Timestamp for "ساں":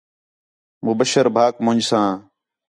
1.89-2.09